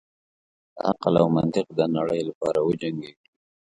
د 0.75 0.77
عقل 0.89 1.13
او 1.21 1.27
منطق 1.37 1.67
د 1.79 1.81
نړۍ 1.95 2.21
لپاره 2.29 2.59
وجنګیږو. 2.67 3.15